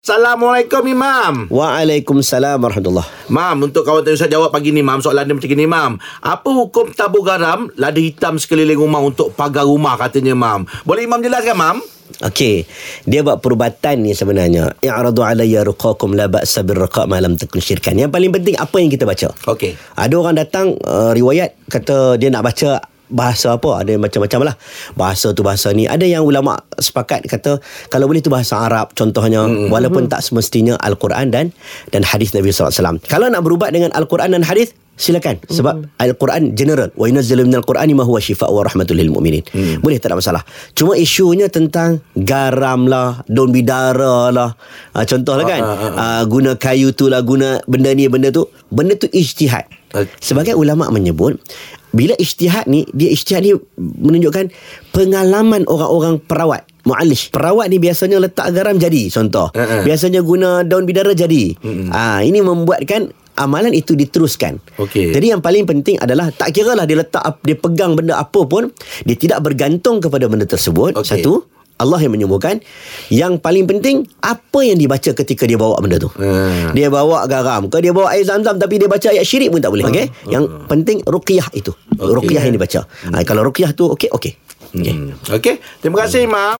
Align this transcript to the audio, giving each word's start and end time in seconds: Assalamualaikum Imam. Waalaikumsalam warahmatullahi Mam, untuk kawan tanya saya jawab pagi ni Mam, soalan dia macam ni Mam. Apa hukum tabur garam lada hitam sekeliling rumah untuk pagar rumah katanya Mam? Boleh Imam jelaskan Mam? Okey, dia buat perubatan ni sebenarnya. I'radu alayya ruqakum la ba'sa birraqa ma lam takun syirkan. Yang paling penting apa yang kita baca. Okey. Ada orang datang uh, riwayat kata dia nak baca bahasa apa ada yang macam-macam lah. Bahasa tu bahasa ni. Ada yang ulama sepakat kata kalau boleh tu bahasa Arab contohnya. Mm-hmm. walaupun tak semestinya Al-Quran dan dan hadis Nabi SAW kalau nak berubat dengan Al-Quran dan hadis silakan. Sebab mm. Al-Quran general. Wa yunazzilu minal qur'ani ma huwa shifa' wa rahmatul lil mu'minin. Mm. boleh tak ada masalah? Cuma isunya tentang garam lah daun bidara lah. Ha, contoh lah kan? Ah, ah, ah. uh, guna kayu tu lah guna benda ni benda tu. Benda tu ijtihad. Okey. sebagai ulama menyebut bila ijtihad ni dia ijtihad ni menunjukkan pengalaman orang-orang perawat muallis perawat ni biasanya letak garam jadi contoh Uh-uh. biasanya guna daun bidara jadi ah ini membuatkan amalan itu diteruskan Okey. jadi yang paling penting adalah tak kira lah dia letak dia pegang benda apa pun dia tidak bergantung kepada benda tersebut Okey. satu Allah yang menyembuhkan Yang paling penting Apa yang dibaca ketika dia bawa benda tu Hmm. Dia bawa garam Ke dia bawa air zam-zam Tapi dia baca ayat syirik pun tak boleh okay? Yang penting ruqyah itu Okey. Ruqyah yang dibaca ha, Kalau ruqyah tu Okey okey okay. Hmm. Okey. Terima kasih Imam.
Assalamualaikum 0.00 0.80
Imam. 0.88 1.44
Waalaikumsalam 1.52 2.56
warahmatullahi 2.56 3.28
Mam, 3.28 3.68
untuk 3.68 3.84
kawan 3.84 4.00
tanya 4.00 4.16
saya 4.16 4.32
jawab 4.32 4.48
pagi 4.48 4.72
ni 4.72 4.80
Mam, 4.80 5.04
soalan 5.04 5.28
dia 5.28 5.36
macam 5.36 5.52
ni 5.52 5.68
Mam. 5.68 5.92
Apa 6.24 6.48
hukum 6.56 6.88
tabur 6.96 7.20
garam 7.20 7.68
lada 7.76 8.00
hitam 8.00 8.40
sekeliling 8.40 8.80
rumah 8.80 9.04
untuk 9.04 9.36
pagar 9.36 9.68
rumah 9.68 10.00
katanya 10.00 10.32
Mam? 10.32 10.64
Boleh 10.88 11.04
Imam 11.04 11.20
jelaskan 11.20 11.52
Mam? 11.52 11.76
Okey, 12.24 12.64
dia 13.04 13.20
buat 13.20 13.44
perubatan 13.44 14.00
ni 14.00 14.16
sebenarnya. 14.16 14.72
I'radu 14.80 15.20
alayya 15.20 15.68
ruqakum 15.68 16.16
la 16.16 16.32
ba'sa 16.32 16.64
birraqa 16.64 17.04
ma 17.04 17.20
lam 17.20 17.36
takun 17.36 17.60
syirkan. 17.60 18.00
Yang 18.00 18.16
paling 18.16 18.32
penting 18.32 18.56
apa 18.56 18.76
yang 18.80 18.88
kita 18.88 19.04
baca. 19.04 19.36
Okey. 19.52 19.76
Ada 20.00 20.14
orang 20.16 20.32
datang 20.40 20.80
uh, 20.80 21.12
riwayat 21.12 21.60
kata 21.68 22.16
dia 22.16 22.32
nak 22.32 22.48
baca 22.48 22.82
bahasa 23.10 23.58
apa 23.58 23.82
ada 23.82 23.90
yang 23.92 24.02
macam-macam 24.02 24.50
lah. 24.50 24.54
Bahasa 24.94 25.34
tu 25.34 25.42
bahasa 25.42 25.74
ni. 25.74 25.84
Ada 25.90 26.06
yang 26.06 26.22
ulama 26.24 26.56
sepakat 26.78 27.26
kata 27.26 27.58
kalau 27.90 28.06
boleh 28.06 28.22
tu 28.22 28.30
bahasa 28.30 28.56
Arab 28.62 28.94
contohnya. 28.94 29.42
Mm-hmm. 29.44 29.68
walaupun 29.72 30.06
tak 30.06 30.22
semestinya 30.22 30.78
Al-Quran 30.80 31.32
dan 31.32 31.50
dan 31.90 32.02
hadis 32.06 32.32
Nabi 32.32 32.54
SAW 32.54 33.02
kalau 33.06 33.26
nak 33.28 33.42
berubat 33.42 33.74
dengan 33.74 33.90
Al-Quran 33.92 34.32
dan 34.32 34.42
hadis 34.46 34.72
silakan. 35.00 35.40
Sebab 35.48 35.74
mm. 35.80 35.96
Al-Quran 35.96 36.42
general. 36.52 36.92
Wa 36.92 37.08
yunazzilu 37.08 37.48
minal 37.48 37.64
qur'ani 37.64 37.96
ma 37.96 38.04
huwa 38.04 38.20
shifa' 38.20 38.52
wa 38.52 38.60
rahmatul 38.60 39.00
lil 39.00 39.08
mu'minin. 39.08 39.40
Mm. 39.48 39.80
boleh 39.80 39.96
tak 39.96 40.12
ada 40.12 40.20
masalah? 40.20 40.42
Cuma 40.76 40.92
isunya 41.00 41.48
tentang 41.48 42.04
garam 42.12 42.84
lah 42.84 43.24
daun 43.24 43.48
bidara 43.48 44.28
lah. 44.28 44.52
Ha, 44.92 45.08
contoh 45.08 45.40
lah 45.40 45.48
kan? 45.48 45.60
Ah, 45.64 45.72
ah, 45.72 45.80
ah. 45.80 45.96
uh, 45.96 46.22
guna 46.28 46.60
kayu 46.60 46.92
tu 46.92 47.08
lah 47.08 47.24
guna 47.24 47.64
benda 47.64 47.88
ni 47.96 48.04
benda 48.12 48.28
tu. 48.28 48.44
Benda 48.68 48.92
tu 48.94 49.08
ijtihad. 49.08 49.80
Okey. 49.90 50.22
sebagai 50.22 50.54
ulama 50.54 50.86
menyebut 50.86 51.34
bila 51.90 52.14
ijtihad 52.16 52.70
ni 52.70 52.86
dia 52.94 53.10
ijtihad 53.10 53.42
ni 53.42 53.52
menunjukkan 53.78 54.50
pengalaman 54.94 55.66
orang-orang 55.66 56.22
perawat 56.22 56.62
muallis 56.86 57.28
perawat 57.28 57.68
ni 57.68 57.76
biasanya 57.76 58.16
letak 58.22 58.50
garam 58.54 58.78
jadi 58.78 59.10
contoh 59.12 59.52
Uh-uh. 59.52 59.84
biasanya 59.84 60.24
guna 60.24 60.62
daun 60.64 60.86
bidara 60.88 61.12
jadi 61.12 61.54
ah 61.92 62.22
ini 62.24 62.40
membuatkan 62.40 63.12
amalan 63.38 63.72
itu 63.72 63.96
diteruskan 63.96 64.60
Okey. 64.76 65.12
jadi 65.16 65.36
yang 65.36 65.40
paling 65.40 65.64
penting 65.64 65.96
adalah 65.96 66.28
tak 66.32 66.52
kira 66.52 66.76
lah 66.76 66.84
dia 66.84 67.00
letak 67.00 67.22
dia 67.40 67.56
pegang 67.56 67.96
benda 67.96 68.20
apa 68.20 68.40
pun 68.44 68.68
dia 69.04 69.16
tidak 69.16 69.40
bergantung 69.44 70.00
kepada 70.00 70.28
benda 70.28 70.44
tersebut 70.44 70.96
Okey. 70.96 71.08
satu 71.20 71.44
Allah 71.80 71.98
yang 71.98 72.12
menyembuhkan 72.12 72.60
Yang 73.08 73.40
paling 73.40 73.64
penting 73.64 74.04
Apa 74.20 74.60
yang 74.60 74.76
dibaca 74.76 75.10
ketika 75.16 75.48
dia 75.48 75.56
bawa 75.56 75.80
benda 75.80 75.96
tu 75.96 76.12
Hmm. 76.20 76.76
Dia 76.76 76.92
bawa 76.92 77.24
garam 77.24 77.72
Ke 77.72 77.80
dia 77.80 77.96
bawa 77.96 78.12
air 78.12 78.22
zam-zam 78.28 78.60
Tapi 78.60 78.76
dia 78.76 78.88
baca 78.90 79.08
ayat 79.08 79.24
syirik 79.24 79.48
pun 79.48 79.64
tak 79.64 79.72
boleh 79.72 79.88
okay? 79.88 80.12
Yang 80.28 80.44
penting 80.68 81.00
ruqyah 81.08 81.48
itu 81.56 81.72
Okey. 81.96 82.12
Ruqyah 82.20 82.42
yang 82.44 82.54
dibaca 82.54 82.84
ha, 82.84 83.24
Kalau 83.24 83.40
ruqyah 83.42 83.72
tu 83.72 83.88
Okey 83.88 84.12
okey 84.12 84.32
okay. 84.36 84.94
Hmm. 84.94 85.18
Okey. 85.26 85.58
Terima 85.82 86.06
kasih 86.06 86.30
Imam. 86.30 86.54